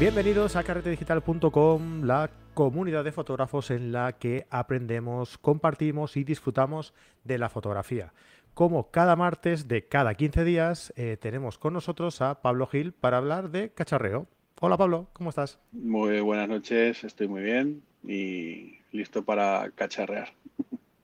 [0.00, 6.94] Bienvenidos a carretedigital.com, la comunidad de fotógrafos en la que aprendemos, compartimos y disfrutamos
[7.24, 8.12] de la fotografía.
[8.54, 13.16] Como cada martes de cada 15 días eh, tenemos con nosotros a Pablo Gil para
[13.16, 14.28] hablar de cacharreo.
[14.60, 15.58] Hola Pablo, ¿cómo estás?
[15.72, 20.28] Muy buenas noches, estoy muy bien y listo para cacharrear.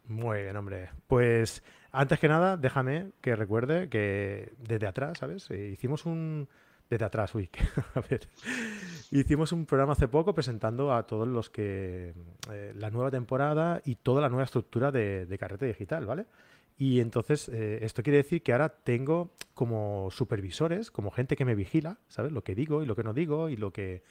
[0.07, 0.91] Muy bien, hombre.
[1.09, 5.51] Pues antes que nada, déjame que recuerde que desde atrás, ¿sabes?
[5.51, 6.47] Eh, hicimos un,
[6.91, 7.49] desde atrás, uy,
[7.95, 8.29] a ver.
[9.11, 12.15] Hicimos un programa hace poco presentando a todos los que
[12.51, 16.27] eh, la nueva temporada y toda la nueva estructura de, Carrete Digital, ¿vale?
[16.77, 21.55] Y entonces eh, esto quiere decir que ahora tengo como supervisores, como gente que me
[21.55, 22.33] vigila, ¿sabes?
[22.33, 24.03] Lo que digo y lo que no digo y lo que...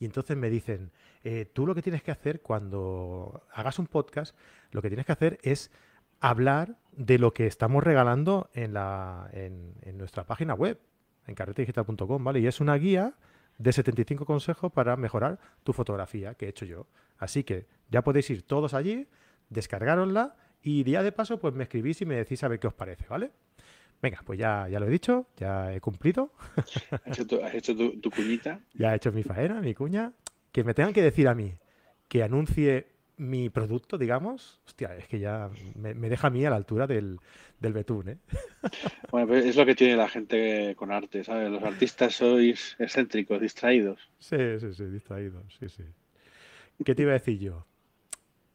[0.00, 0.92] Y entonces me dicen,
[1.24, 4.36] eh, tú lo que tienes que hacer cuando hagas un podcast,
[4.70, 5.70] lo que tienes que hacer es
[6.20, 10.78] hablar de lo que estamos regalando en, la, en nuestra página web
[11.28, 12.40] en carretedigital.com, ¿vale?
[12.40, 13.14] Y es una guía
[13.58, 16.86] de 75 consejos para mejorar tu fotografía que he hecho yo.
[17.18, 19.08] Así que ya podéis ir todos allí,
[19.50, 22.74] descargarosla y día de paso pues me escribís y me decís a ver qué os
[22.74, 23.30] parece, ¿vale?
[24.00, 26.32] Venga, pues ya, ya lo he dicho, ya he cumplido.
[27.04, 27.18] ¿Has
[27.54, 28.60] hecho, tu, cuñita?
[28.74, 30.12] Ya he hecho mi faena, mi cuña.
[30.52, 31.58] Que me tengan que decir a mí
[32.06, 32.86] que anuncie
[33.18, 37.18] mi producto, digamos, hostia, es que ya me, deja a mí a la altura del,
[37.60, 38.18] del betún, ¿eh?
[39.10, 41.50] Bueno, pues es lo que tiene la gente con arte, ¿sabes?
[41.50, 44.10] Los artistas sois excéntricos, distraídos.
[44.18, 45.84] Sí, sí, sí, distraídos, sí, sí.
[46.84, 47.66] ¿Qué te iba a decir yo?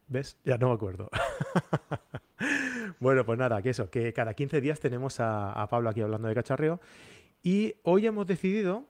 [0.08, 0.38] ¿Ves?
[0.46, 1.10] Ya no me acuerdo.
[3.00, 6.28] bueno, pues nada, que eso, que cada 15 días tenemos a, a Pablo aquí hablando
[6.28, 6.80] de cacharreo
[7.42, 8.86] y hoy hemos decidido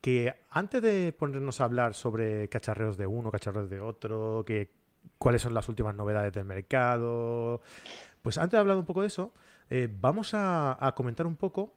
[0.00, 4.81] que antes de ponernos a hablar sobre cacharreos de uno, cacharreos de otro, que
[5.18, 7.60] cuáles son las últimas novedades del mercado.
[8.22, 9.32] Pues antes de hablar un poco de eso,
[9.70, 11.74] eh, vamos a, comentar un poco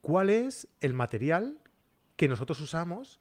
[0.00, 1.58] cuál es el material
[2.16, 3.20] que nosotros usamos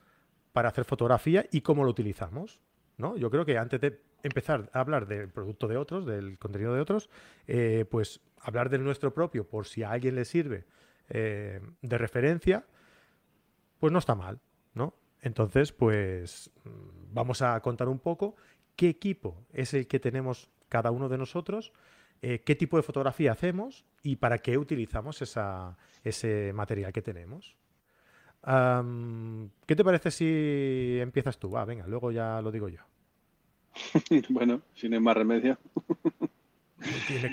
[0.53, 2.61] para hacer fotografía y cómo lo utilizamos.
[2.97, 3.17] ¿no?
[3.17, 6.81] Yo creo que antes de empezar a hablar del producto de otros, del contenido de
[6.81, 7.09] otros,
[7.47, 10.65] eh, pues hablar del nuestro propio, por si a alguien le sirve
[11.09, 12.65] eh, de referencia,
[13.79, 14.39] pues no está mal,
[14.73, 14.95] ¿no?
[15.21, 18.35] Entonces, pues mm, vamos a contar un poco
[18.75, 21.71] qué equipo es el que tenemos cada uno de nosotros,
[22.21, 25.21] eh, qué tipo de fotografía hacemos y para qué utilizamos
[26.03, 27.55] ese material que tenemos.
[29.65, 31.51] ¿Qué te parece si empiezas tú?
[31.51, 32.81] Va, venga, luego ya lo digo yo.
[34.29, 35.57] bueno, si no hay más remedio.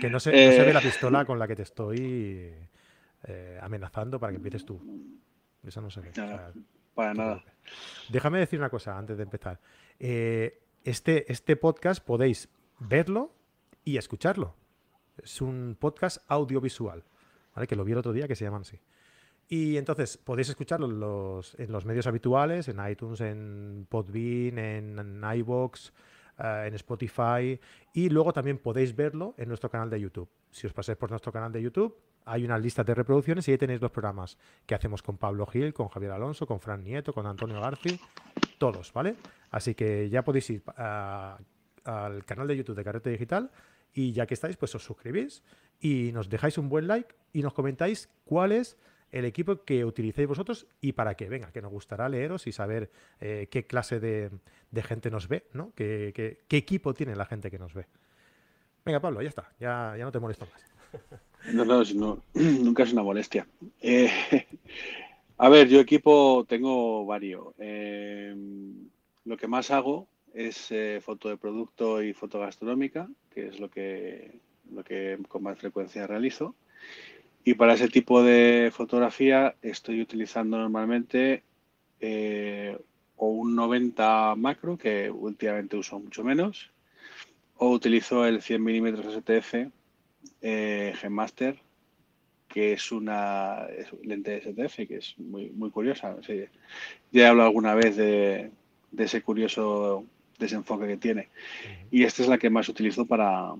[0.00, 2.54] que no se, ve la eh, pistola con la que te estoy
[3.24, 4.80] eh, amenazando para que empieces tú.
[5.62, 6.10] Eso no se ve.
[6.94, 7.44] para nada.
[8.08, 9.60] Déjame decir una cosa antes de empezar
[10.84, 12.48] este, este podcast podéis
[12.78, 13.32] verlo
[13.84, 14.54] y escucharlo.
[15.22, 17.04] Es un podcast audiovisual,
[17.54, 17.66] ¿vale?
[17.66, 18.80] que lo vi el otro día, que se llaman así.
[19.48, 24.98] Y entonces podéis escucharlo en los, en los medios habituales, en iTunes, en Podbean, en,
[24.98, 25.20] en
[26.42, 27.60] eh, en Spotify.
[27.92, 30.28] Y luego también podéis verlo en nuestro canal de YouTube.
[30.50, 33.58] Si os pasáis por nuestro canal de YouTube, hay una lista de reproducciones y ahí
[33.58, 34.36] tenéis los programas
[34.66, 37.96] que hacemos con Pablo Gil, con Javier Alonso, con Fran Nieto, con Antonio García,
[38.58, 39.14] todos, ¿vale?
[39.50, 43.50] Así que ya podéis ir al canal de YouTube de Carrete Digital
[43.92, 45.44] y ya que estáis, pues os suscribís
[45.78, 48.76] y nos dejáis un buen like y nos comentáis cuál es
[49.12, 51.28] el equipo que utilicéis vosotros y para qué.
[51.28, 52.90] Venga, que nos gustará leeros y saber
[53.20, 54.30] eh, qué clase de,
[54.82, 55.72] gente nos ve, ¿no?
[55.76, 57.86] ¿Qué, equipo tiene la gente que nos ve.
[58.84, 60.64] Venga, Pablo, ya está, ya, no te molesto más.
[61.52, 63.48] No, no, nunca es una molestia.
[63.80, 64.08] Eh,
[65.38, 67.48] a ver, yo equipo tengo varios.
[67.58, 68.32] Eh,
[69.24, 74.38] lo que más hago es foto de producto y foto gastronómica, que es lo que,
[74.70, 76.54] lo que con más frecuencia realizo.
[77.44, 81.42] Y para ese tipo de fotografía estoy utilizando normalmente
[82.00, 82.78] eh,
[83.16, 86.70] o un 90 macro, que últimamente uso mucho menos,
[87.56, 89.54] o utilizo el 100 mm STF
[90.40, 91.58] eh, Master,
[92.48, 93.66] que es una
[94.02, 96.16] lente de STF que es muy, muy curiosa.
[96.20, 98.50] ya he hablado alguna vez de,
[98.90, 100.04] de ese curioso
[100.38, 101.28] desenfoque que tiene.
[101.90, 103.54] Y esta es la que más utilizo para,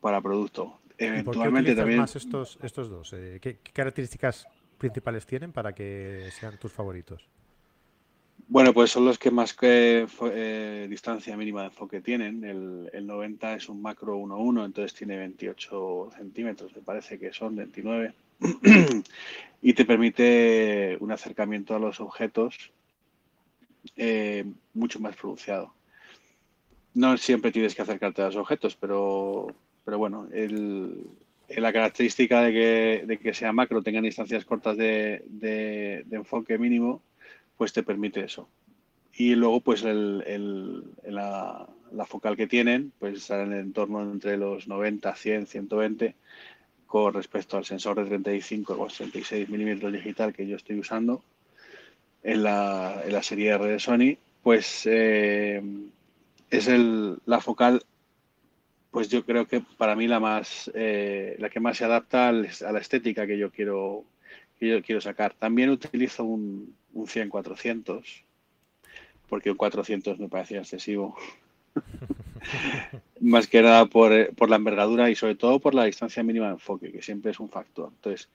[0.00, 0.79] para producto.
[1.06, 2.00] Eventualmente también.
[2.00, 3.12] más estos, estos dos?
[3.12, 4.46] Eh, ¿qué, características
[4.78, 7.28] principales tienen para que sean tus favoritos?
[8.48, 12.44] Bueno, pues son los que más que, eh, distancia mínima de enfoque tienen.
[12.44, 17.54] El, el 90 es un macro 1.1, entonces tiene 28 centímetros, me parece que son
[17.56, 18.12] 29.
[19.62, 22.72] y te permite un acercamiento a los objetos
[23.96, 24.44] eh,
[24.74, 25.74] mucho más pronunciado.
[26.94, 29.48] No siempre tienes que acercarte a los objetos, pero,
[29.84, 31.06] pero bueno, el,
[31.48, 37.02] la característica de que, sea macro, tenga distancias cortas de, enfoque mínimo,
[37.56, 38.48] pues te permite eso.
[39.14, 41.66] y luego pues la,
[42.06, 46.14] focal que tienen pues está en el entorno entre los 90, 100, 120
[46.86, 51.22] con respecto al sensor de 35 o 36 milímetros digital que yo estoy usando
[52.22, 55.62] en la, serie R de Sony, pues eh,
[56.50, 56.68] es
[57.26, 57.84] la focal,
[58.90, 62.32] pues yo creo que para mí la más, eh, la que más se adapta a
[62.32, 64.04] la estética que yo quiero,
[64.58, 65.34] que yo quiero sacar.
[65.34, 68.02] También utilizo un, un 100-400,
[69.28, 71.16] porque un 400 me parecía excesivo.
[73.20, 76.54] Más que nada por, por, la envergadura y sobre todo por la distancia mínima de
[76.54, 77.90] enfoque, que siempre es un factor.
[77.94, 78.28] Entonces,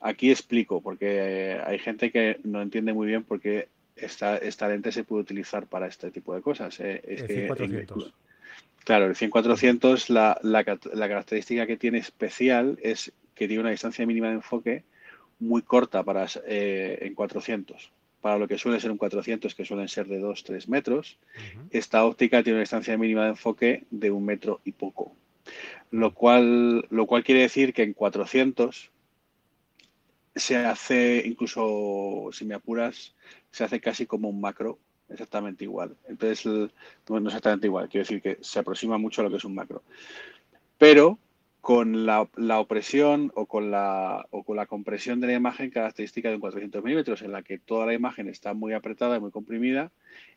[0.00, 4.92] aquí explico, porque hay gente que no entiende muy bien por qué esta, esta lente
[4.92, 6.78] se puede utilizar para este tipo de cosas.
[6.80, 7.02] ¿eh?
[7.04, 7.48] Es que,
[8.88, 10.64] claro, el 100-400, la, la,
[10.94, 14.82] la, característica que tiene especial es que tiene una distancia mínima de enfoque
[15.38, 17.92] muy corta para eh, en 400.
[18.22, 21.18] Para lo que suele ser un 400, que suelen ser de 2-3 metros,
[21.70, 25.14] esta óptica tiene una distancia mínima de enfoque de un metro y poco.
[25.90, 28.90] Lo cual, lo cual quiere decir que en 400
[30.34, 33.14] se hace, incluso si me apuras,
[33.50, 34.78] se hace casi como un macro,
[35.10, 35.96] exactamente igual.
[36.08, 36.46] Entonces,
[37.08, 39.82] no exactamente igual, quiero decir que se aproxima mucho a lo que es un macro.
[40.76, 41.18] Pero
[41.60, 42.22] con la,
[42.60, 46.82] opresión o con la, o con la compresión de la imagen característica de un 400
[46.82, 49.90] milímetros, en la que toda la imagen está muy apretada, y muy comprimida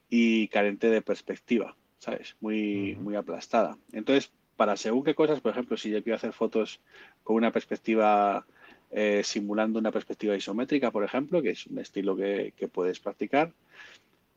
[0.09, 2.35] y carente de perspectiva, ¿sabes?
[2.41, 3.77] Muy, muy aplastada.
[3.93, 6.81] Entonces, para según qué cosas, por ejemplo, si yo quiero hacer fotos
[7.23, 8.45] con una perspectiva
[8.91, 13.53] eh, simulando una perspectiva isométrica, por ejemplo, que es un estilo que, puedes practicar,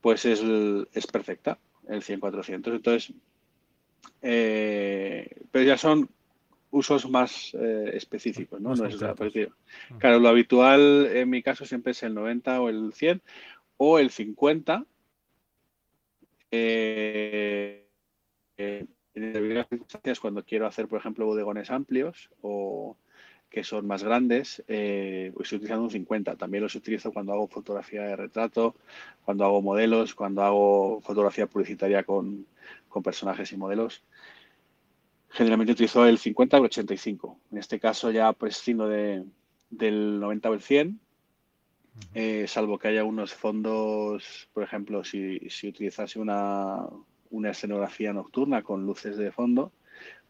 [0.05, 0.39] pues es,
[0.93, 1.57] es perfecta,
[1.87, 2.75] el 100-400.
[2.75, 3.11] Entonces,
[4.21, 6.07] eh, pero ya son
[6.69, 8.75] usos más eh, específicos, ¿no?
[8.75, 8.99] no es
[9.97, 13.23] Claro, lo habitual en mi caso siempre es el 90 o el 100
[13.77, 14.85] o el 50.
[16.51, 17.87] Eh,
[18.57, 22.95] en determinadas circunstancias, cuando quiero hacer, por ejemplo, bodegones amplios o
[23.49, 26.35] que son más grandes, eh, pues estoy utilizando un 50.
[26.35, 28.75] También los utilizo cuando hago fotografía de retrato,
[29.23, 32.45] cuando hago modelos, cuando hago fotografía publicitaria con,
[33.03, 34.03] personajes y modelos.
[35.29, 37.39] Generalmente utilizo el 50 o el 85.
[37.51, 39.25] En este caso ya prescindo de,
[39.69, 40.99] del 90 o el 100,
[42.13, 46.87] eh, salvo que haya unos fondos, por ejemplo, si, si utilizase una,
[47.31, 49.73] una escenografía nocturna con luces de fondo,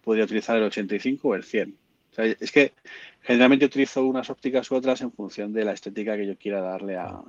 [0.04, 1.85] podría utilizar el 85 o el 100
[2.18, 2.74] es que
[3.22, 6.98] generalmente utilizo unas ópticas u otras en función de la estética que yo quiera darle
[6.98, 7.22] a,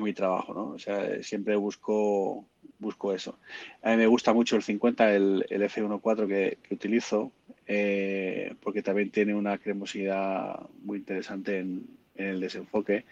[0.00, 0.68] mi trabajo, ¿no?
[0.70, 2.44] O sea, siempre busco,
[2.78, 3.38] busco eso.
[3.82, 7.32] A mí me gusta mucho el 50, el, el F1.4 que, que utilizo,
[7.66, 11.86] eh, porque también tiene una cremosidad muy interesante en,
[12.16, 13.04] el desenfoque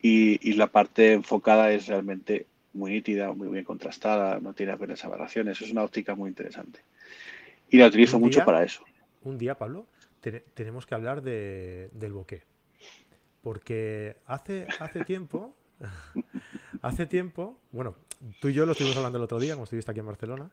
[0.00, 5.60] y, la parte enfocada es realmente muy nítida, muy bien contrastada, no tiene apenas aberraciones.
[5.60, 6.80] Es una óptica muy interesante.
[7.70, 8.84] Y la utilizo mucho para eso.
[9.22, 9.86] Un día, Pablo,
[10.30, 12.42] tenemos que hablar de, del bokeh.
[13.42, 15.56] Porque hace, hace tiempo,
[16.82, 17.96] hace tiempo, bueno,
[18.40, 20.50] tú y yo lo estuvimos hablando el otro día, como estuviste aquí en Barcelona,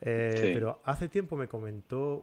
[0.00, 2.16] eh, pero hace tiempo me comentó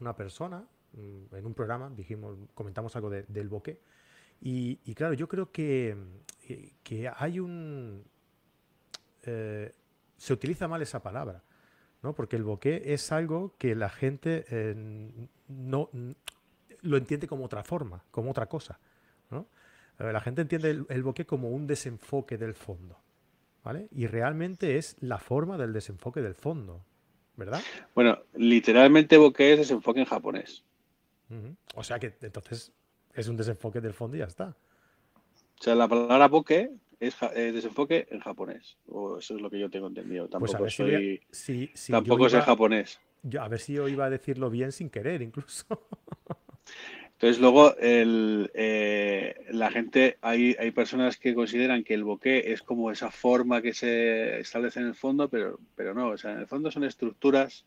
[0.00, 0.64] una persona
[0.94, 3.78] mm, en un programa, dijimos, comentamos algo del bokeh,
[4.42, 5.94] y, claro, yo creo que,
[6.82, 8.02] que hay un...
[9.24, 9.74] Eh,
[10.16, 11.42] se utiliza mal esa palabra.
[12.02, 12.14] ¿no?
[12.14, 14.74] Porque el bokeh es algo que la gente eh,
[15.48, 15.90] no
[16.82, 18.78] lo entiende como otra forma, como otra cosa,
[19.30, 19.46] ¿no?
[19.98, 22.96] La gente entiende el, el bokeh como un desenfoque del fondo,
[23.62, 23.88] ¿vale?
[23.90, 26.82] Y realmente es la forma del desenfoque del fondo,
[27.36, 27.60] ¿verdad?
[27.94, 30.64] Bueno, literalmente bokeh es desenfoque en japonés.
[31.74, 32.72] O sea que entonces
[33.14, 34.56] es un desenfoque del fondo y ya está.
[35.58, 38.76] O sea, la palabra bokeh es eh, desenfoque en japonés.
[38.88, 40.28] O eso es lo que yo tengo entendido.
[40.28, 41.20] Pues tampoco soy,
[41.88, 43.00] tampoco sé japonés.
[43.38, 45.66] a ver si yo iba a decirlo bien sin querer, incluso.
[47.20, 52.90] Entonces luego eh, la gente, hay, hay personas que consideran que el bokeh es como
[52.90, 56.46] esa forma que se establece en el fondo, pero, pero no, o sea, en el
[56.46, 57.66] fondo son estructuras,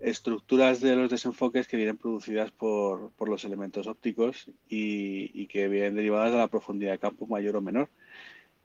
[0.00, 5.68] estructuras de los desenfoques que vienen producidas por, por los elementos ópticos y, y, que
[5.68, 7.90] vienen derivadas de la profundidad de campo mayor o menor.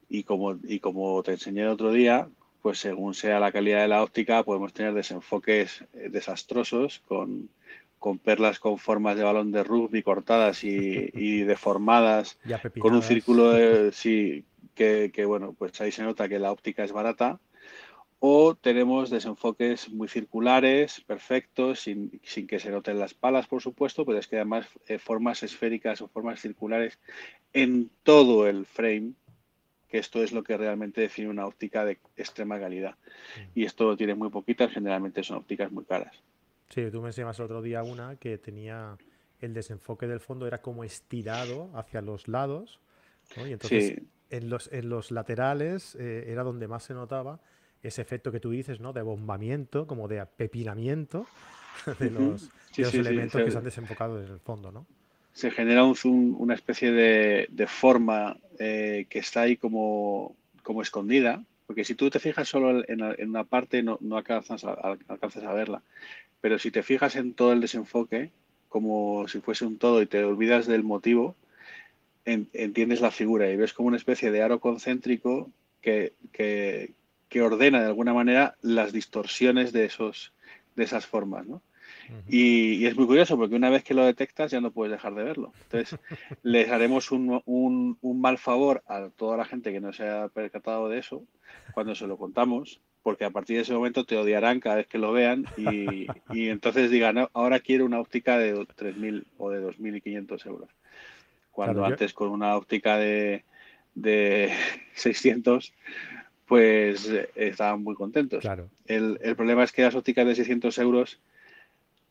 [0.08, 2.30] Y como, y como te enseñé el otro día,
[2.62, 7.50] pues según sea la calidad de la óptica, podemos tener desenfoques eh, desastrosos con,
[8.00, 12.40] con perlas con formas de balón de rugby cortadas y, deformadas,
[12.80, 16.84] con un círculo de, sí, que, que, bueno, pues ahí se nota que la óptica
[16.84, 17.40] es barata.
[18.22, 24.06] O tenemos desenfoques muy circulares, perfectos, sin, sin que se noten las palas, por supuesto,
[24.06, 27.00] pero es que además eh, formas esféricas o formas circulares
[27.54, 29.14] en todo el frame
[29.90, 32.96] que esto es lo que realmente define una óptica de extrema calidad.
[33.56, 36.16] Y esto tiene muy poquitas, generalmente son ópticas muy caras.
[36.70, 38.98] Sí, tú me enseñabas el otro día una que tenía
[39.42, 42.80] el desenfoque del fondo, era como estirado hacia los lados,
[43.38, 47.40] y entonces en, los, en los laterales eh, era donde más se notaba
[47.82, 48.94] ese efecto que tú dices, ¿no?
[48.94, 51.26] De bombamiento, como de apepinamiento
[52.00, 54.86] de los, elementos que se han desenfocado en el fondo, ¿no?
[55.34, 61.86] Se genera un, una especie de, forma eh, que está ahí como, como escondida, porque
[61.86, 65.82] si tú te fijas solo en, una parte no, no alcanzas, a, alcanzas a verla,
[66.42, 68.32] pero si te fijas en todo el desenfoque,
[68.68, 71.36] como si fuese un todo y te olvidas del motivo,
[72.26, 75.50] entiendes la figura y ves como una especie de aro concéntrico
[75.82, 76.94] que, que,
[77.28, 80.34] que ordena de alguna manera las distorsiones de, esos,
[80.76, 81.48] de esas formas.
[81.48, 81.62] ¿no?
[82.28, 85.24] y, es muy curioso porque una vez que lo detectas ya no puedes dejar de
[85.24, 85.54] verlo.
[85.64, 86.00] Entonces,
[86.44, 90.28] les haremos un, un, un, mal favor a toda la gente que no se haya
[90.30, 91.24] percatado de eso
[91.74, 92.80] cuando se lo contamos,
[93.10, 96.50] porque a partir de ese momento te odiarán cada vez que lo vean y, y
[96.50, 100.70] entonces digan, ahora quiero una óptica de 3.000 o de 2.500 euros.
[101.52, 103.46] Cuando antes con una óptica de,
[103.96, 104.54] de
[104.94, 105.74] 600
[106.46, 108.42] pues eh, estaban muy contentos.
[108.42, 108.70] Claro.
[108.86, 111.20] El, el, problema es que las ópticas de 600 euros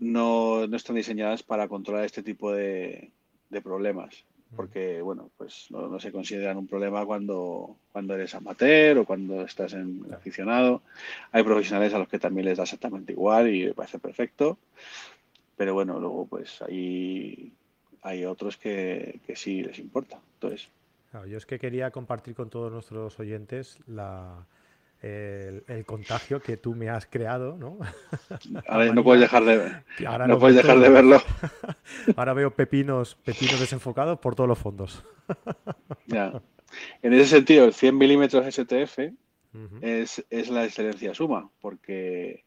[0.00, 3.12] no, no están diseñadas para controlar este tipo de,
[3.50, 4.24] de problemas,
[4.56, 9.42] porque bueno, pues no, no, se consideran un problema cuando, cuando eres amateur o cuando
[9.42, 10.82] estás en aficionado.
[11.32, 14.58] Hay profesionales a los que también les da exactamente igual y me parece perfecto,
[15.56, 17.52] pero bueno, luego pues hay,
[18.02, 20.18] hay otros que, que sí les importa.
[20.34, 20.68] Entonces,
[21.26, 24.46] yo es que quería compartir con todos nuestros oyentes la,
[25.02, 27.78] el, contagio que tú me has creado, ¿no?
[28.66, 31.22] Ahora no puedes dejar de, ahora no puedes dejar de verlo.
[32.16, 35.04] ahora veo pepinos, pepinos desenfocados por todos los fondos.
[36.06, 36.40] ya.
[37.02, 38.98] En ese sentido, el 100 milímetros STF
[39.80, 42.44] es, es la excelencia suma, porque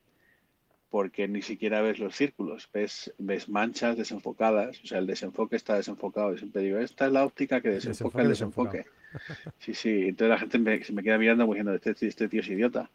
[0.91, 5.75] porque ni siquiera ves los círculos, ves, ves manchas desenfocadas, o sea, el desenfoque está
[5.75, 6.33] desenfocado.
[6.33, 8.85] Y siempre digo, esta es la óptica que desenfoca el desenfoque.
[9.59, 12.47] Sí, sí, entonces la gente me, se me queda mirando diciendo, este, este, tío es
[12.47, 12.89] idiota.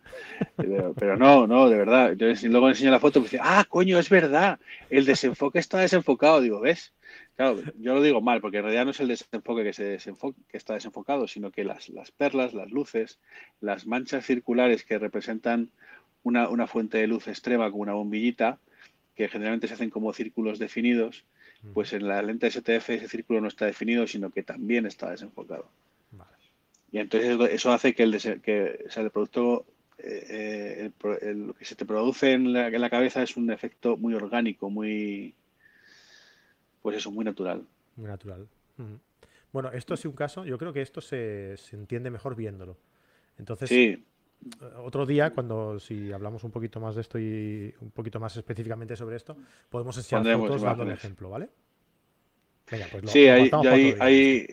[0.57, 2.13] Pero, no, no, de verdad.
[2.13, 4.59] Entonces, luego enseño la foto y me dice, ah, coño, es verdad,
[4.91, 6.41] el desenfoque está desenfocado.
[6.41, 6.93] Digo, ¿ves?
[7.37, 10.41] Claro, yo lo digo mal, porque en realidad no es el desenfoque que, se desenfoque,
[10.49, 13.19] que está desenfocado, sino que las, las perlas, las luces,
[13.61, 15.71] las manchas circulares que representan
[16.23, 18.59] una, fuente de luz extrema como una bombillita,
[19.15, 21.25] que generalmente se hacen como círculos definidos,
[21.73, 25.69] pues en la lente STF ese círculo no está definido, sino que también está desenfocado.
[26.97, 29.67] Y entonces eso hace que el, que, sea, el producto,
[29.99, 34.71] eh, eh, lo que se te produce en la, cabeza es un efecto muy orgánico,
[34.71, 35.35] muy,
[36.81, 37.67] pues eso, muy natural.
[37.97, 38.49] Muy natural.
[39.53, 42.79] Bueno, esto es un caso, yo creo que esto se, se entiende mejor viéndolo.
[43.37, 44.03] Entonces, sí
[44.79, 48.97] otro día, cuando si hablamos un poquito más de esto y un poquito más específicamente
[48.97, 49.37] sobre esto,
[49.69, 51.51] podemos enseñar fotos dando el ejemplo, ¿vale?
[52.65, 54.47] Pues sí, hay, hay, hay,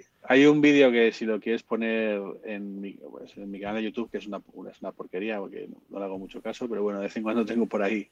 [0.49, 4.09] un vídeo que si lo quieres poner en mi, pues, en mi canal de YouTube,
[4.09, 7.05] que es una, es una porquería, porque no, le hago mucho caso, pero bueno, de
[7.05, 8.09] vez en cuando tengo por ahí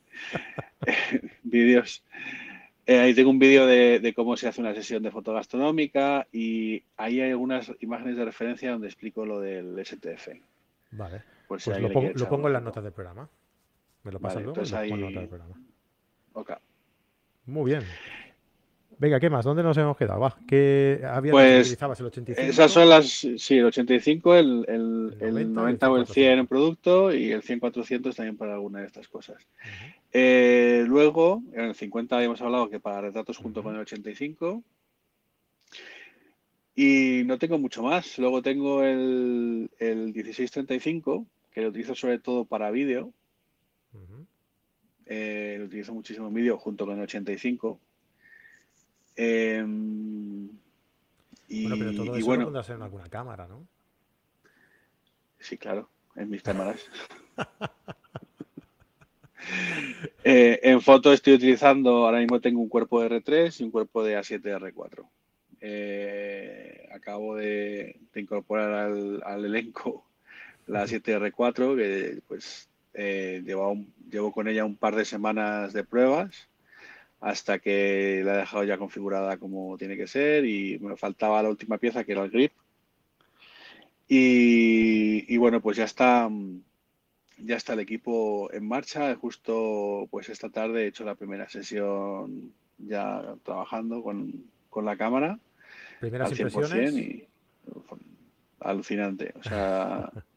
[1.43, 2.03] vídeos.
[2.85, 6.27] Eh, ahí tengo un vídeo de, de, cómo se hace una sesión de foto gastronómica
[6.31, 10.29] y ahí hay algunas imágenes de referencia donde explico lo del STF.
[10.91, 11.23] Vale.
[11.47, 13.29] Pues, lo, pongo, en las notas del programa.
[14.03, 15.55] Me lo pasas luego y lo del programa.
[17.45, 17.83] Muy bien.
[19.01, 19.43] Venga, ¿qué más?
[19.43, 20.19] ¿Dónde nos hemos quedado?
[20.19, 22.47] Va, ¿Qué había pues, utilizabas el 85?
[22.47, 24.63] Esas son las, sí, el 85, el,
[25.19, 29.07] el, 90, o el 100 en producto y el 100-400 también para alguna de estas
[29.07, 29.47] cosas.
[30.13, 34.61] Eh, luego, en el 50 habíamos hablado que para retratos junto con el 85.
[36.75, 38.19] Y no tengo mucho más.
[38.19, 43.11] Luego tengo el, el 1635, que lo utilizo sobre todo para vídeo.
[45.07, 47.79] Eh, lo utilizo muchísimo en vídeo junto con el 85.
[49.23, 50.49] Em,
[51.47, 53.67] y, bueno, pero todo eso bueno, lo hacer en alguna cámara, ¿no?
[55.37, 56.79] Sí, claro, en mis cámaras.
[60.23, 64.03] Eh, en foto estoy utilizando, ahora mismo tengo un cuerpo de R3 y un cuerpo
[64.03, 65.03] de A7R4.
[65.61, 68.71] Eh, acabo de, incorporar
[69.25, 70.05] al, elenco
[70.67, 76.47] la 7R4, que pues eh, llevo, con ella un par de semanas de pruebas
[77.21, 81.49] hasta que la he dejado ya configurada como tiene que ser y me faltaba la
[81.49, 82.51] última pieza que era el grip.
[84.13, 86.29] Y, bueno, pues ya está,
[87.37, 89.15] ya está el equipo en marcha.
[89.15, 95.39] Justo pues esta tarde he hecho la primera sesión ya trabajando con, con la cámara.
[96.01, 97.23] Primeras impresiones.
[98.59, 99.33] alucinante.
[99.39, 100.11] O sea,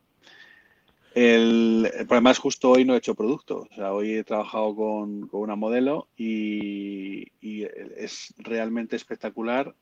[1.15, 3.69] el, problema es justo hoy no he hecho producto.
[3.71, 7.31] O sea, hoy he trabajado con, una modelo y,
[7.97, 9.75] es realmente espectacular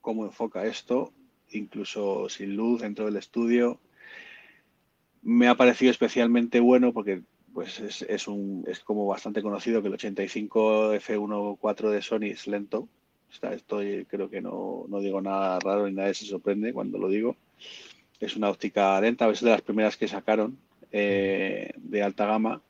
[0.00, 1.12] cómo enfoca esto,
[1.50, 3.80] incluso sin luz dentro del estudio.
[5.22, 9.94] Me ha parecido especialmente bueno porque pues es, un, es como bastante conocido que el
[9.94, 12.88] 85 F1.4 de Sony es lento.
[13.52, 17.36] estoy, creo que no, no digo nada raro ni nadie se sorprende cuando lo digo.
[18.20, 20.58] Es una óptica lenta, es de las primeras que sacaron
[20.92, 22.62] eh, de alta gama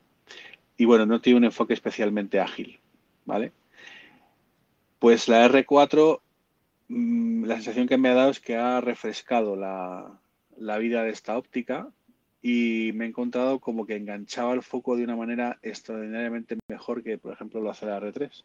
[0.77, 2.79] y bueno, no tiene un enfoque especialmente ágil,
[3.25, 3.51] ¿vale?
[4.97, 6.21] Pues la R4,
[6.87, 10.19] mm, la sensación que me ha dado es que ha refrescado la,
[10.57, 11.89] la vida de esta óptica
[12.41, 17.17] y me he encontrado como que enganchaba el foco de una manera extraordinariamente mejor que,
[17.17, 18.43] por ejemplo, lo hace la R3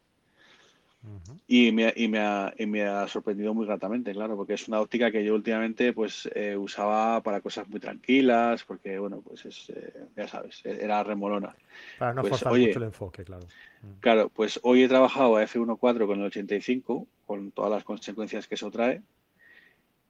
[1.47, 4.81] y, me, y, me ha, y, me, ha, sorprendido muy gratamente, claro, porque es una
[4.81, 9.71] óptica que yo últimamente pues eh, usaba para cosas muy tranquilas, porque bueno, pues es,
[9.71, 11.55] eh, ya sabes, e, era remolona.
[11.99, 13.47] Para no pues, forzar mucho el enfoque, claro.
[13.83, 14.01] Mm.
[14.01, 18.55] Claro, pues hoy he trabajado a F1.4 con el 85, con todas las consecuencias que
[18.55, 19.03] eso trae,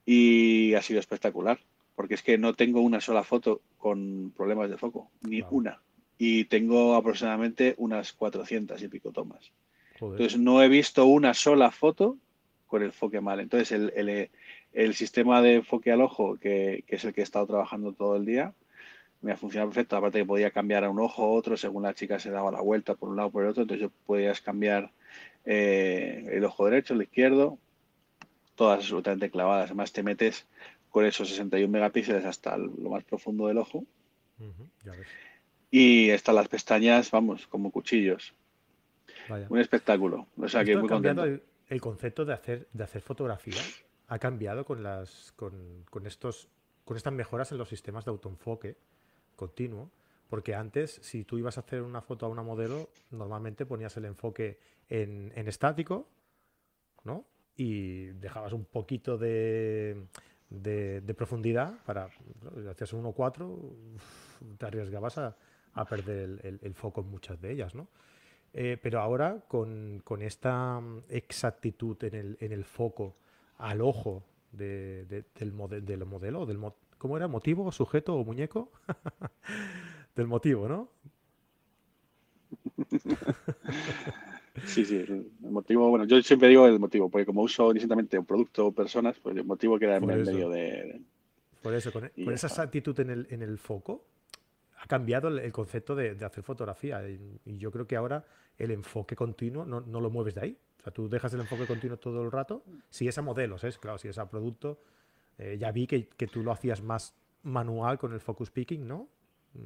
[0.07, 1.59] y ha sido espectacular,
[1.97, 5.81] porque es que no tengo una sola foto con problemas de foco, ni una.
[6.17, 9.51] Y tengo aproximadamente unas 400 y pico tomas.
[10.13, 12.19] Entonces no he visto una sola foto
[12.67, 13.41] con el enfoque mal.
[13.41, 13.73] Entonces
[14.73, 18.25] el, sistema de enfoque al ojo, que, es el que he estado trabajando todo el
[18.25, 18.53] día,
[19.21, 19.97] me ha funcionado perfecto.
[19.97, 22.61] Aparte que podía cambiar a un ojo a otro según la chica se daba la
[22.61, 23.63] vuelta por un lado o por el otro.
[23.63, 24.91] Entonces yo podías cambiar
[25.45, 27.59] eh, el ojo derecho, el izquierdo,
[28.55, 29.67] todas absolutamente clavadas.
[29.67, 30.47] Además te metes
[30.91, 33.85] con esos 61 megapíxeles hasta lo más profundo del ojo.
[35.71, 38.35] Y están las pestañas, vamos, como cuchillos.
[39.49, 40.27] Un espectáculo.
[40.37, 41.25] O sea, que muy contento.
[41.25, 43.61] El, concepto de hacer, de hacer fotografía
[44.09, 46.49] ha cambiado con las con, estos
[46.85, 48.77] con estas mejoras en los sistemas de autoenfoque
[49.37, 49.91] continuo.
[50.29, 54.07] Porque antes, si tú ibas a hacer una foto a una modelo, normalmente ponías el
[54.07, 56.09] enfoque en, estático,
[57.05, 57.25] ¿no?
[57.57, 60.07] Y dejabas un poquito de,
[60.51, 62.09] de, profundidad para.
[62.71, 65.37] Hacías un 1.4, te arriesgabas a,
[65.89, 67.89] perder el, el, foco en muchas de ellas, ¿no?
[68.57, 73.17] Eh, pero ahora con, esta mm, exactitud en el, en el foco
[73.59, 75.53] al ojo del, del
[76.05, 76.59] modelo, del
[76.99, 77.27] ¿cómo era?
[77.27, 78.71] ¿Motivo, sujeto o muñeco?
[80.17, 80.89] del motivo, ¿no?
[84.67, 88.25] Sí, sí, el motivo, bueno, yo siempre digo el motivo, porque como uso distintamente un
[88.25, 91.01] producto o personas, pues el motivo queda en el medio de...
[91.61, 94.05] Por eso, con, esa exactitud en el, en el foco,
[94.85, 97.03] ha cambiado el, concepto de, hacer fotografía.
[97.09, 98.25] y, yo creo que ahora
[98.59, 100.59] el enfoque continuo no, lo mueves de ahí.
[100.79, 102.63] O sea, tú dejas el enfoque continuo todo el rato.
[102.91, 104.81] Si es a modelos, es claro, si es a producto.
[105.39, 109.09] Eh, ya vi que, tú lo hacías más manual con el focus picking, ¿no?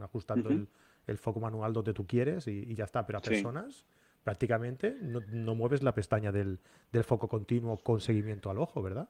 [0.00, 3.04] Ajustando el, foco manual donde tú quieres y, ya está.
[3.04, 3.84] Pero a personas,
[4.22, 6.60] prácticamente no, mueves la pestaña del,
[6.92, 9.08] del, foco continuo con seguimiento al ojo, ¿verdad?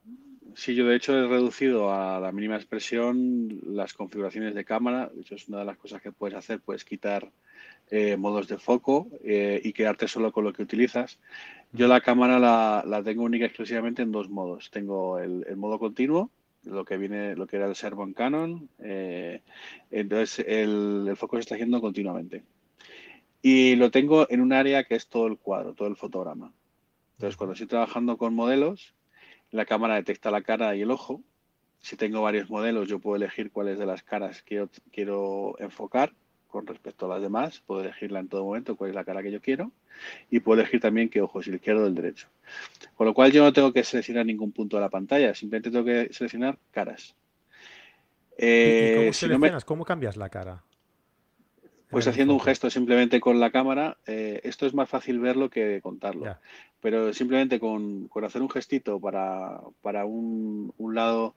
[0.55, 5.11] Sí, yo de hecho he reducido a la mínima expresión las configuraciones de cámara.
[5.15, 7.31] De hecho, es una de las cosas que puedes hacer, puedes quitar
[7.91, 11.19] eh, modos de foco eh, y quedarte solo con lo que utilizas.
[11.73, 14.71] Yo la cámara la, tengo única exclusivamente en dos modos.
[14.71, 16.31] Tengo el, modo continuo,
[16.65, 18.69] lo que viene, lo que era el servo en Canon.
[18.79, 19.43] Eh,
[19.91, 22.43] entonces el, foco se está haciendo continuamente.
[23.43, 26.53] Y lo tengo en un área que es todo el cuadro, todo el fotograma.
[27.17, 28.95] Entonces cuando estoy trabajando con modelos,
[29.51, 31.23] la cámara detecta la cara y el ojo.
[31.81, 36.13] Si tengo varios modelos, yo puedo elegir cuáles de las caras quiero, quiero enfocar
[36.49, 37.63] con respecto a las demás.
[37.65, 39.71] Puedo elegirla en todo momento, cuál es la cara que yo quiero.
[40.31, 42.29] Y puedo elegir también qué ojo, si el izquierdo o el derecho.
[42.95, 45.85] Con lo cual yo no tengo que seleccionar ningún punto de la pantalla, simplemente tengo
[45.85, 47.15] que seleccionar caras.
[48.37, 49.11] Eh,
[49.67, 50.63] cómo, cambias la cara?
[51.90, 53.96] Pues haciendo un gesto simplemente con la cámara.
[54.07, 56.37] Eh, esto es más fácil verlo que contarlo.
[56.81, 61.35] Pero simplemente con, hacer un gestito para, para un, lado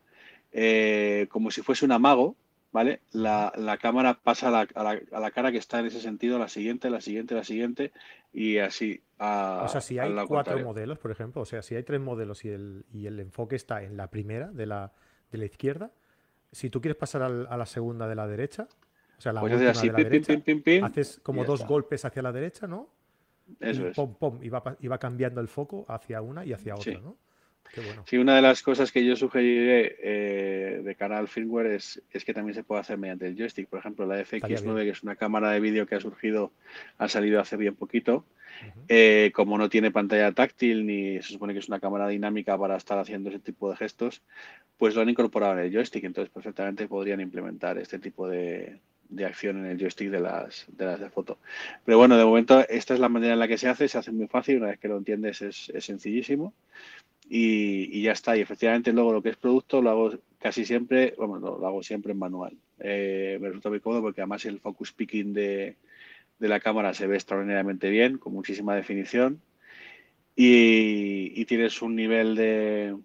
[0.52, 2.36] eh, como si fuese un amago,
[2.72, 3.02] ¿vale?
[3.12, 7.36] La, cámara pasa a la, cara que está en ese sentido, la siguiente, la siguiente,
[7.36, 7.92] la siguiente,
[8.34, 9.02] y así.
[9.20, 12.44] A, o sea, si hay cuatro modelos, por ejemplo, o sea, si hay tres modelos
[12.44, 14.92] y el, y el enfoque está en la primera de la,
[15.32, 15.92] de la izquierda,
[16.52, 18.68] si tú quieres pasar a la segunda de la derecha,
[19.22, 22.66] o sea, la pues última de la derecha, haces como dos golpes hacia la derecha,
[22.66, 22.90] ¿no?
[23.60, 23.96] Eso y, es.
[23.96, 27.16] Pom, pom, y, va, cambiando el foco hacia una y hacia otra, ¿no?
[28.06, 32.26] Sí, una de las cosas que yo sugeriré eh, de cara al firmware es, es,
[32.26, 33.70] que también se puede hacer mediante el joystick.
[33.70, 36.52] Por ejemplo, la FX9, que es una cámara de vídeo que ha surgido,
[36.98, 38.26] ha salido hace bien poquito.
[38.88, 42.76] Eh, como no tiene pantalla táctil ni se supone que es una cámara dinámica para
[42.76, 44.24] estar haciendo ese tipo de gestos,
[44.78, 46.04] pues lo han incorporado en el joystick.
[46.06, 48.80] Entonces, perfectamente podrían implementar este tipo de,
[49.12, 51.38] de acción en el joystick de las, de las de foto.
[51.86, 54.12] Pero bueno, de momento esta es la manera en la que se hace, se hace
[54.12, 56.54] muy fácil, una vez que lo entiendes es, es sencillísimo
[57.30, 58.36] y, ya está.
[58.36, 62.12] Y efectivamente luego lo que es producto lo hago casi siempre, bueno, lo, hago siempre
[62.14, 62.58] en manual.
[62.80, 65.76] Eh, me resulta muy cómodo porque además el focus picking de,
[66.40, 69.42] de, la cámara se ve extraordinariamente bien, con muchísima definición
[70.36, 72.96] y, tienes un nivel de,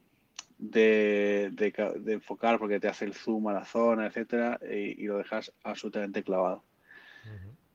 [0.59, 5.53] de, de, enfocar porque te hace el zoom a la zona, etcétera, y, lo dejas
[5.63, 6.65] absolutamente clavado.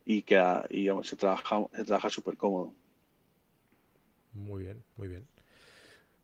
[0.06, 0.38] Y que
[0.70, 2.74] y, se trabaja se trabaja súper cómodo.
[4.34, 5.28] Muy bien, muy bien.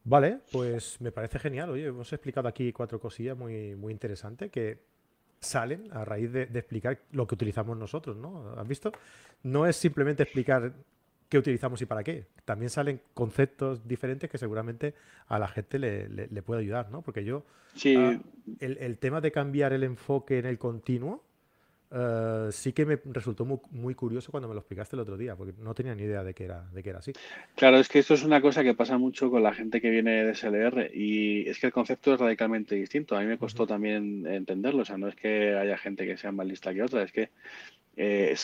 [0.04, 1.70] Vale, pues me parece genial.
[1.70, 4.80] Oye, hemos explicado aquí cuatro cosillas muy, muy interesantes que
[5.40, 8.54] salen a raíz de, explicar lo que utilizamos nosotros, ¿no?
[8.58, 8.92] ¿Has visto?
[9.44, 10.74] No es simplemente explicar
[11.30, 12.26] qué utilizamos y para qué.
[12.46, 14.94] También salen conceptos diferentes que seguramente
[15.28, 17.02] a la gente le, le, puede ayudar, ¿no?
[17.02, 17.96] Porque yo, sí.
[17.96, 18.20] Ah,
[18.60, 21.24] el, el, tema de cambiar el enfoque en el continuo,
[21.90, 25.54] eh, sí que me resultó muy, curioso cuando me lo explicaste el otro día, porque
[25.60, 27.14] no tenía ni idea de que, era, de que era así.
[27.56, 30.26] Claro, es que esto es una cosa que pasa mucho con la gente que viene
[30.26, 33.16] de SLR y es que el concepto es radicalmente distinto.
[33.16, 36.32] A mí me costó también entenderlo, o sea, no es que haya gente que sea
[36.32, 37.30] más lista que otra, es que
[37.98, 38.36] eh,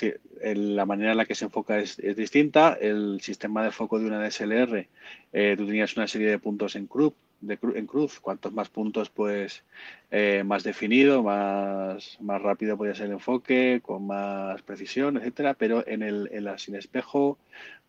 [0.55, 2.73] la manera en la que se enfoca es, distinta.
[2.73, 4.87] El sistema de foco de una DSLR,
[5.31, 7.15] eh, tú tenías una serie de puntos en CRUP
[7.49, 8.19] en cruz.
[8.19, 9.63] Cuantos más puntos, pues
[10.11, 15.53] eh, más definido, más, más rápido podía ser el enfoque, con más precisión, etcétera.
[15.53, 17.37] Pero en el en la sin espejo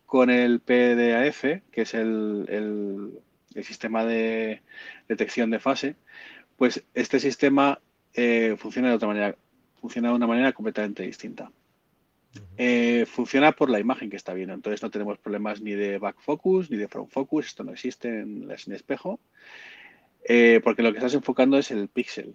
[0.05, 4.61] con el PDAF, que es el, el, sistema de
[5.07, 5.95] detección de fase,
[6.57, 7.79] pues este sistema
[8.13, 9.35] eh, funciona de otra manera,
[9.79, 11.51] funciona de una manera completamente distinta.
[12.57, 16.21] Eh, funciona por la imagen que está viendo, entonces no tenemos problemas ni de back
[16.21, 19.19] focus ni de front focus, esto no existe en sin espejo,
[20.23, 22.29] eh, porque lo que estás enfocando es el píxel,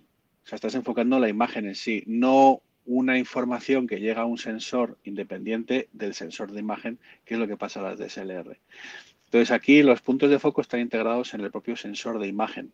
[0.44, 4.36] o sea, estás enfocando la imagen en sí, no una información que llega a un
[4.36, 8.58] sensor independiente del sensor de imagen, que es lo que pasa a las DSLR.
[9.26, 12.72] Entonces aquí los puntos de foco están integrados en el propio sensor de imagen,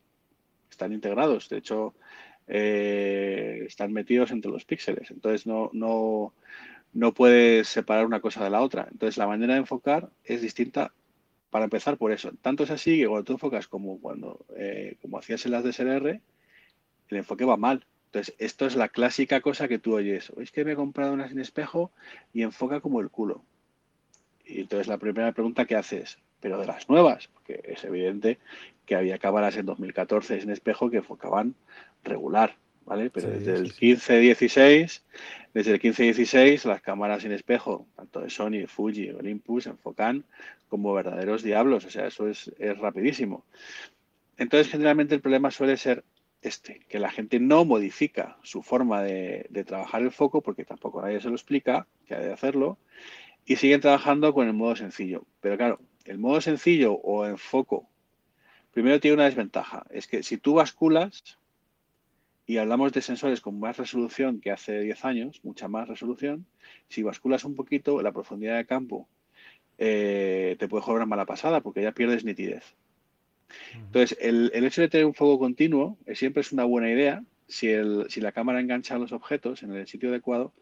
[0.71, 1.95] están integrados, de hecho
[2.49, 6.33] eh, están metidos entre los píxeles, entonces no
[6.97, 8.89] no puedes separar una cosa de la otra.
[8.91, 10.95] Entonces, la manera de enfocar es distinta
[11.51, 12.33] para empezar por eso.
[12.41, 16.09] Tanto es así que cuando tú enfocas como cuando eh, como hacías en las DSLR,
[17.09, 17.87] el enfoque va mal.
[18.07, 20.33] Entonces, esto es la clásica cosa que tú oyes.
[20.39, 21.93] Es que me he comprado una sin espejo
[22.33, 23.45] y enfoca como el culo.
[24.47, 28.39] Y entonces la primera pregunta que haces, pero de las nuevas, porque es evidente
[28.87, 31.57] que había cámaras en 2014 sin espejo que enfocaban
[32.05, 32.57] regular.
[32.87, 33.11] ¿Vale?
[33.11, 35.03] Pero desde el 15-16,
[35.53, 40.25] desde el 15-16 las cámaras sin espejo, tanto de Sony, Fuji, Olympus, enfocan
[40.69, 43.45] como verdaderos diablos, o sea, eso es, rapidísimo.
[44.39, 46.05] Entonces, generalmente el problema suele ser
[46.43, 51.21] este, que la gente no modifica su forma de, trabajar el foco, porque tampoco nadie
[51.21, 52.79] se lo explica que ha de hacerlo,
[53.45, 55.27] y siguen trabajando con el modo sencillo.
[55.41, 57.89] Pero claro, el modo sencillo o enfoco,
[58.73, 61.39] primero tiene una desventaja, es que si tú basculas,
[62.47, 66.47] y hablamos de sensores con más resolución que hace 10 años, mucha más resolución,
[66.89, 69.09] si basculas un poquito, la profundidad de campo
[69.79, 72.77] eh, te puede jugar una mala pasada porque ya pierdes nitidez.
[73.75, 77.69] Entonces, el, hecho de tener un fuego continuo siempre es una buena idea si,
[78.09, 80.53] si la cámara engancha los objetos en el sitio adecuado,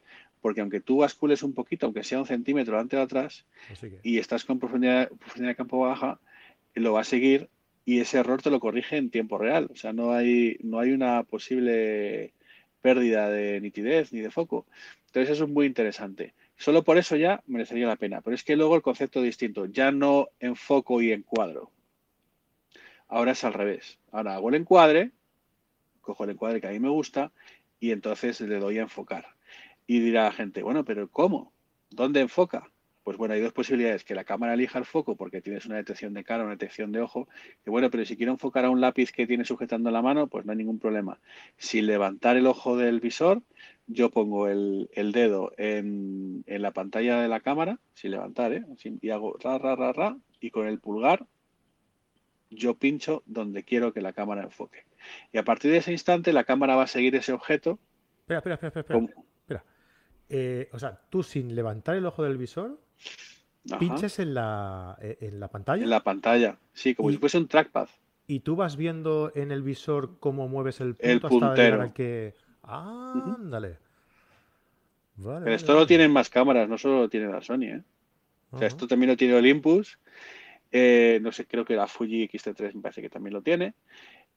[0.40, 3.47] porque aunque tú bascules un poquito, aunque sea un centímetro delante o atrás,
[4.03, 6.20] y estás con profundidad, profundidad de campo baja,
[6.75, 7.49] lo va a seguir
[7.85, 9.68] y ese error te lo corrige en tiempo real.
[9.70, 12.33] O sea, no hay, no hay una posible
[12.81, 14.66] pérdida de nitidez ni de foco.
[15.07, 16.35] Entonces eso es muy interesante.
[16.57, 18.20] Solo por eso ya merecería la pena.
[18.20, 19.66] Pero es que luego el concepto es distinto.
[19.66, 21.70] Ya no enfoco y encuadro.
[23.09, 23.99] Ahora es al revés.
[24.12, 25.11] Ahora hago el encuadre,
[26.01, 27.33] cojo el encuadre que a mí me gusta
[27.81, 29.27] y entonces le doy a enfocar.
[29.87, 31.53] Y dirá la gente, bueno, pero ¿cómo?
[31.90, 32.70] ¿Dónde enfoca?
[33.05, 36.14] Pues bueno, hay dos posibilidades, que la cámara elija el foco porque tienes una detección
[36.14, 37.29] de cara, una detección de ojo,
[37.62, 40.47] que bueno, pero si quiero enfocar a un lápiz que tiene sujetando la mano, pues
[40.47, 41.21] no hay ningún problema.
[41.59, 43.43] Sin levantar el ojo del visor,
[43.87, 48.64] yo pongo el, dedo en, la pantalla de la cámara, sin levantar, ¿eh?
[49.03, 51.27] y hago ra, ra, ra, ra, y con el pulgar
[52.51, 54.85] yo pincho donde quiero que la cámara enfoque.
[55.33, 57.79] Y a partir de ese instante la cámara va a seguir ese objeto.
[58.21, 58.99] Espera, espera, espera, espera.
[59.40, 59.64] espera.
[60.29, 62.81] Eh, o sea, tú sin levantar el ojo del visor,
[63.79, 65.83] pinches en la, eh, en la pantalla.
[65.83, 67.88] En la pantalla, sí, como si fuese un trackpad.
[68.27, 71.83] y tú vas viendo en el visor cómo mueves el punto El hasta llegar puntero.
[71.83, 72.35] al que.
[72.62, 73.79] Ah, ándale.
[75.17, 75.88] Vale, Pero vale, esto lo vale.
[75.88, 77.83] tienen más cámaras, no solo lo tiene la Sony, ¿eh?
[78.51, 78.77] O sea, Ajá.
[78.77, 79.99] esto también lo tiene Olympus.
[80.73, 83.75] eh, no sé, creo que la Fuji X-T3 me parece que también lo tiene.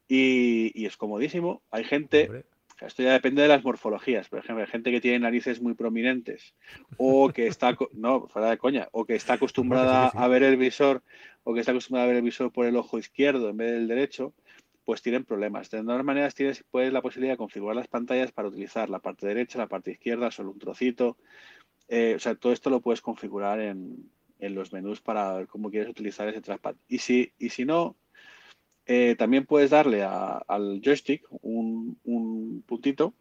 [0.07, 1.61] Y, y es comodísimo.
[1.71, 2.45] Hay gente, Hombre,
[2.77, 4.29] o sea, esto ya depende de las morfologías.
[4.29, 6.53] Por ejemplo, hay gente que tiene narices muy prominentes
[6.97, 11.01] o que está, no, fuera de coña, o que está acostumbrada a ver el visor
[11.43, 13.87] o que está acostumbrada a ver el visor por el ojo izquierdo en vez del
[13.87, 14.35] derecho,
[14.85, 15.71] pues tienen problemas.
[15.71, 19.25] De todas maneras, tienes pues, la posibilidad de configurar las pantallas para utilizar la parte
[19.25, 21.17] derecha, la parte izquierda, solo un trocito.
[21.87, 25.71] Eh, o sea, todo esto lo puedes configurar en, en los menús para ver cómo
[25.71, 26.75] quieres utilizar ese trackpad.
[26.87, 27.95] Y si, y si no,
[28.87, 33.13] eh, también puedes darle a- al joystick un, un puntito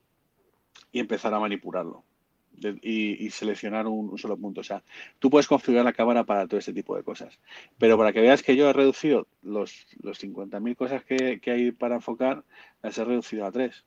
[0.92, 2.04] y empezar a manipularlo
[2.52, 4.60] de- y, y seleccionar un, un solo punto.
[4.60, 4.82] O sea,
[5.18, 7.38] tú puedes configurar la cámara para todo este tipo de cosas.
[7.78, 11.72] Pero para que veas que yo he reducido los, los 50.000 cosas que, que hay
[11.72, 12.44] para enfocar,
[12.82, 13.84] las he reducido a tres.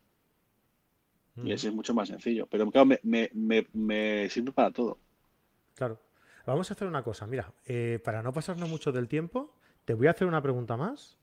[1.42, 1.54] Y ujú.
[1.54, 2.48] así es mucho más sencillo.
[2.48, 5.00] Pero claro, me, me- me- me sirve para todo.
[5.76, 6.00] Claro.
[6.46, 7.28] Vamos a hacer una cosa.
[7.28, 11.19] Mira, eh, para no pasarnos mucho del tiempo, te voy a hacer una pregunta más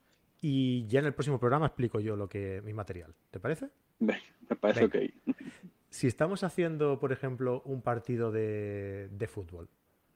[0.49, 3.13] y ya en el próximo programa explico yo lo que mi material.
[3.33, 3.69] ¿Te parece?
[3.99, 4.15] Me
[4.61, 5.05] parece Venga.
[5.05, 5.35] ok.
[5.91, 9.69] Si estamos haciendo, por ejemplo, un partido de, de fútbol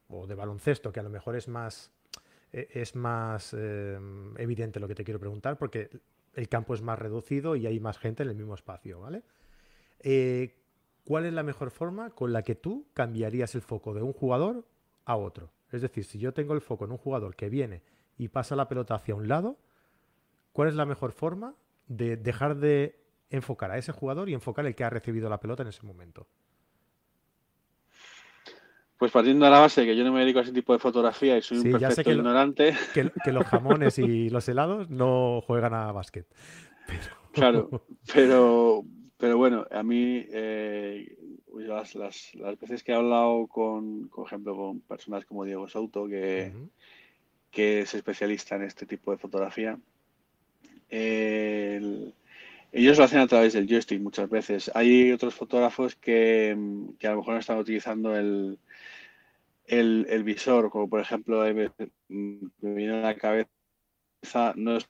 [0.08, 1.90] o de baloncesto, que a lo mejor es más,
[2.52, 3.98] eh, es más eh,
[4.36, 5.90] evidente lo que te quiero preguntar, porque
[6.34, 9.24] el campo es más reducido y hay más gente en el mismo espacio, ¿vale?
[9.98, 10.54] Eh,
[11.02, 14.64] ¿Cuál es la mejor forma con la que tú cambiarías el foco de un jugador
[15.06, 15.50] a otro?
[15.72, 17.82] Es decir, si yo tengo el foco en un jugador que viene
[18.16, 19.58] y pasa la pelota hacia un lado,
[20.60, 21.54] ¿cuál es la mejor forma
[21.86, 22.94] de dejar de
[23.30, 26.26] enfocar a ese jugador y enfocar el que ha recibido la pelota en ese momento?
[28.98, 31.38] Pues partiendo de la base que yo no me dedico a ese tipo de fotografía
[31.38, 34.90] y soy Sí, un perfecto que lo- ignorante, Que, que los jamones y los helados
[34.90, 36.26] no juegan a básquet.
[36.86, 37.00] Pero...
[37.32, 37.70] Claro,
[38.12, 38.84] pero,
[39.16, 41.16] pero bueno, a mí eh,
[41.54, 46.06] las, las, las veces que he hablado con, por ejemplo, con personas como Diego Souto,
[46.06, 46.52] que,
[47.50, 49.78] que es especialista en este tipo de fotografía,
[50.90, 52.14] el-
[52.72, 54.70] ellos lo hacen a través del joystick muchas veces.
[54.74, 58.58] Hay otros fotógrafos que, mm, que a lo mejor no están utilizando el,
[59.66, 61.70] el, el visor, como por ejemplo, eh, me,
[62.60, 63.48] viene a la cabeza,
[64.56, 64.88] no es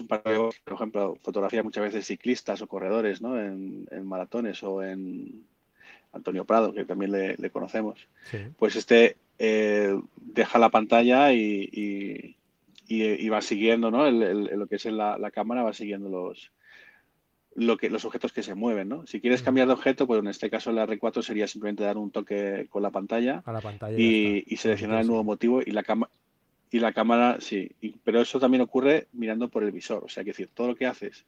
[0.00, 3.38] un par de ojos, por ejemplo, fotografía muchas veces ciclistas o corredores, ¿no?
[3.40, 5.44] En, en maratones o en
[6.12, 8.08] Antonio Prado, que también le, le conocemos.
[8.30, 8.38] Sí.
[8.58, 12.36] Pues este eh, deja la pantalla y, y-
[12.96, 14.06] y- y va siguiendo, ¿no?
[14.06, 16.52] El- el- lo que es la, la cámara va siguiendo los
[17.54, 19.06] lo que, los objetos que se mueven, ¿no?
[19.06, 19.46] Si quieres Ujú.
[19.46, 22.82] cambiar de objeto, pues en este caso la R4 sería simplemente dar un toque con
[22.82, 23.94] la pantalla A la pantalla.
[23.96, 26.10] ya y, seleccionar el nuevo motivo y la cámara
[26.70, 30.24] y la cámara sí y- pero eso también ocurre mirando por el visor o sea
[30.24, 31.26] que decir todo lo que haces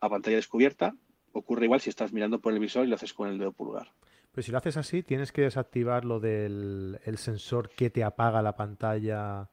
[0.00, 0.94] a pantalla descubierta
[1.32, 3.88] ocurre igual si estás mirando por el visor y lo haces con el dedo pulgar
[4.32, 8.42] Pero si lo haces así, tienes que desactivar lo del el sensor que te apaga
[8.42, 9.48] la pantalla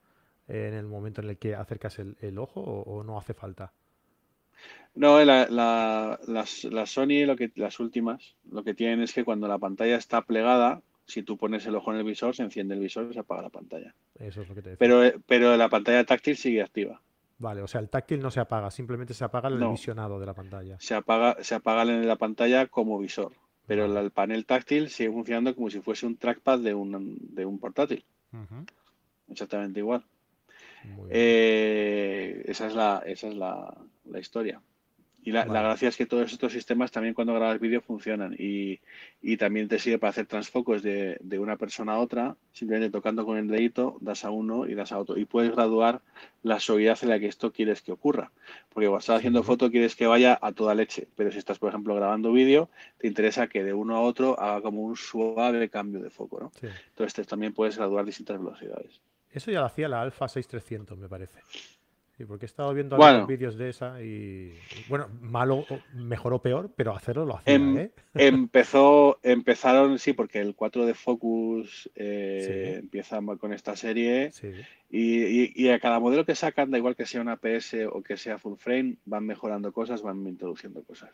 [0.51, 3.73] en el momento en el que acercas el, el ojo o, o no hace falta.
[4.95, 9.23] no la, la- las, las Sony lo que las últimas lo que tienen es que
[9.23, 12.75] cuando la pantalla está plegada si tú pones el ojo en el visor se enciende
[12.75, 14.79] el visor y se apaga la pantalla Eso es lo que te decía.
[14.79, 17.01] pero eh, pero la pantalla táctil sigue activa
[17.39, 19.71] Vale, o sea, el táctil no se apaga, simplemente se apaga el No.
[19.71, 20.75] visionado de la pantalla.
[20.79, 23.33] se apaga se apaga en la pantalla como visor
[23.67, 27.57] pero el panel táctil sigue funcionando como si fuese un trackpad de un, de un
[27.57, 28.03] portátil
[29.29, 30.03] exactamente igual.
[31.09, 33.73] Eh, esa es la, esa es la,
[34.05, 34.61] la historia.
[35.23, 38.79] Y la, la gracia es que todos estos sistemas también cuando grabas vídeo funcionan y,
[39.21, 43.23] y también te sirve para hacer transfocos de, de una persona a otra, simplemente tocando
[43.23, 45.19] con el dedito, das a uno y das a otro.
[45.19, 46.01] Y puedes graduar
[46.41, 48.31] la suavidad en la que esto quieres que ocurra.
[48.73, 51.69] Porque cuando estás haciendo foto quieres que vaya a toda leche, pero si estás, por
[51.69, 56.01] ejemplo, grabando vídeo, te interesa que de uno a otro haga como un suave cambio
[56.01, 56.51] de foco, ¿no?
[56.59, 56.65] Sí.
[56.89, 58.99] Entonces te- también puedes graduar distintas velocidades.
[59.33, 61.39] Eso ya lo hacía la Alpha 6300, me parece.
[62.17, 63.09] Sí, porque he estado viendo Bueno.
[63.19, 64.53] algunos vídeos de esa y, y,
[64.89, 67.91] bueno, malo, mejor o peor, pero hacerlo lo hacía, Em, ¿eh?
[68.13, 72.79] Empezó, empezaron, sí, porque el 4 de Focus eh, Sí.
[72.79, 74.51] empieza con esta serie Sí.
[74.89, 78.03] y, y- y a cada modelo que sacan, da igual que sea una PS o
[78.03, 81.09] que sea full frame, van mejorando cosas, van introduciendo cosas.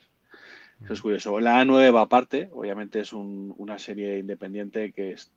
[0.84, 1.40] Eso es curioso.
[1.40, 5.32] La A9 va aparte, obviamente es un- una serie independiente que es,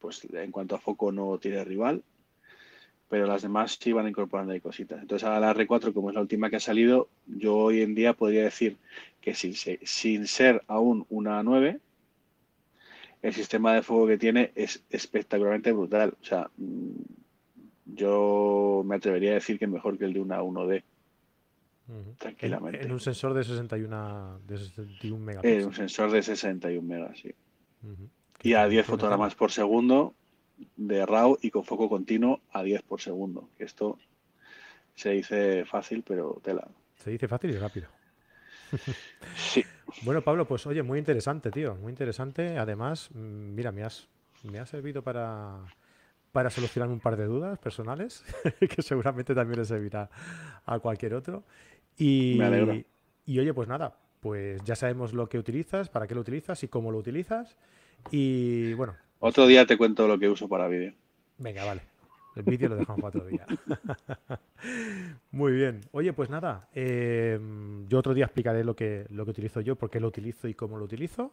[0.00, 2.02] pues en cuanto a foco no tiene rival,
[3.08, 5.00] pero las demás sí van incorporando ahí cositas.
[5.00, 8.14] Entonces ahora la R4, como es la última que ha salido, yo hoy en día
[8.14, 8.76] podría decir
[9.20, 11.80] que sin, sin ser aún una A9,
[13.22, 16.16] el sistema de fuego que tiene es espectacularmente brutal.
[16.20, 17.02] O sea, mm,
[17.84, 20.82] yo me atrevería a decir que mejor que el de una 1D.
[22.18, 22.84] Tranquilamente.
[22.84, 25.62] En, un sensor de 61, de 61 megapíxeles.
[25.62, 27.34] En un sensor de 61 megas, sí.
[28.42, 30.14] Y a 10 fotogramas por segundo
[30.76, 33.50] de RAW y con foco continuo a 10 por segundo.
[33.58, 33.98] Esto
[34.94, 36.68] se dice fácil, pero tela.
[36.96, 37.88] Se dice fácil y rápido.
[39.36, 39.64] sí.
[40.02, 41.74] Bueno, Pablo, pues oye, muy interesante, tío.
[41.74, 42.58] Muy interesante.
[42.58, 44.08] Además, mm, mira, me has,
[44.44, 45.64] me ha servido para,
[46.30, 48.24] para solucionar un par de dudas personales,
[48.60, 50.08] que seguramente también le servirá
[50.64, 51.42] a cualquier otro.
[51.98, 52.38] Y,
[53.26, 56.68] y oye, pues nada, pues ya sabemos lo que utilizas, para qué lo utilizas y
[56.68, 57.56] cómo lo utilizas.
[58.10, 58.94] Y bueno.
[59.18, 60.94] Otro día te cuento lo que uso para vídeo.
[61.38, 61.82] Venga, vale.
[62.36, 63.46] El vídeo lo dejamos para otro día.
[65.32, 65.80] Muy bien.
[65.92, 69.90] Oye, pues nada, em, yo otro día explicaré lo que, lo que utilizo yo, por
[69.90, 71.32] qué lo utilizo y cómo lo utilizo.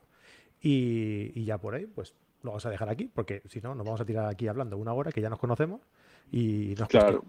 [0.59, 4.01] Y, ya por ahí, pues lo vamos a dejar aquí, porque si no, nos vamos
[4.01, 5.81] a tirar aquí hablando una hora que ya nos conocemos
[6.31, 7.23] y nos Claro.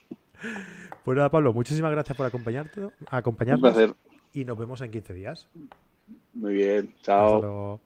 [1.04, 3.70] pues nada, Pablo, muchísimas gracias por acompañarte, acompañarnos.
[3.70, 4.11] Un placer.
[4.32, 5.48] Y nos vemos en 15 días.
[6.34, 7.80] Muy bien, chao.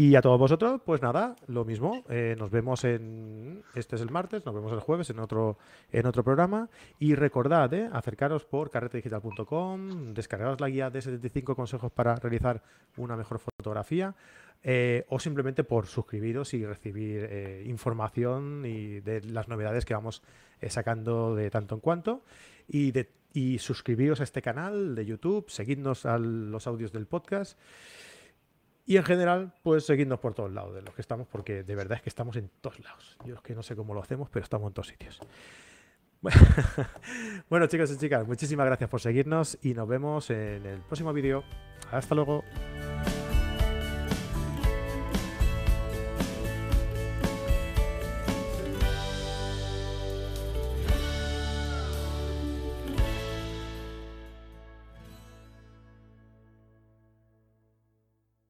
[0.00, 2.04] Y a todos vosotros, pues nada, lo mismo.
[2.08, 3.62] Eh, nos vemos en.
[3.74, 5.58] Este es el martes, nos vemos el jueves en otro,
[5.92, 6.70] en otro programa.
[6.98, 12.62] Y recordad, eh, acercaros por carretedigital.com, descargaros la guía de 75 consejos para realizar
[12.96, 14.14] una mejor fotografía.
[14.62, 20.22] Eh, o simplemente por suscribiros y recibir información y de las novedades que vamos
[20.66, 22.22] sacando de tanto en cuanto.
[22.68, 27.58] Y, de, y suscribiros a este canal de YouTube, seguidnos a los audios del podcast.
[28.86, 31.98] Y en general, pues seguirnos por todos lados de los que estamos, porque de verdad
[31.98, 33.16] es que estamos en todos lados.
[33.24, 35.20] Yo es que no sé cómo lo hacemos, pero estamos en todos sitios.
[37.48, 41.42] Bueno, chicos y chicas, muchísimas gracias por seguirnos y nos vemos en el próximo vídeo.
[41.90, 42.44] Hasta luego.